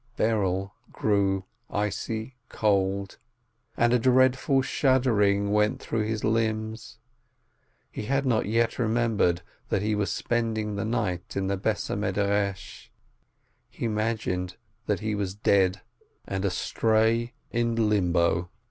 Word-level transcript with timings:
Berel 0.17 0.71
grew 0.91 1.45
icy 1.69 2.33
cold, 2.49 3.19
and 3.77 3.93
a 3.93 3.99
dreadful 3.99 4.63
shuddering 4.63 5.51
went 5.51 5.79
through 5.79 6.05
his 6.07 6.23
limbs. 6.23 6.97
He 7.91 8.05
had 8.05 8.25
not 8.25 8.47
yet 8.47 8.79
remembered 8.79 9.43
that 9.69 9.83
he 9.83 9.93
was 9.93 10.11
spending 10.11 10.75
the 10.75 10.85
night 10.85 11.35
in 11.37 11.45
the 11.45 11.61
house 11.63 11.91
of 11.91 11.99
study. 12.03 12.57
He 13.69 13.85
imagined 13.85 14.57
that 14.87 15.01
he 15.01 15.13
was 15.13 15.35
dead, 15.35 15.81
and 16.27 16.45
astray 16.45 17.33
in 17.51 17.87
limbo. 17.87 18.49